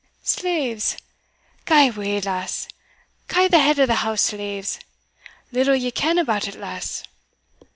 "Slaves? 0.23 0.97
gae 1.65 1.91
wa', 1.91 2.19
lass! 2.25 2.67
ca' 3.27 3.47
the 3.47 3.59
head 3.59 3.79
o' 3.79 3.85
the 3.85 3.97
house 4.01 4.23
slaves? 4.23 4.79
little 5.51 5.75
ye 5.75 5.91
ken 5.91 6.17
about 6.17 6.47
it, 6.47 6.55
lass. 6.55 7.03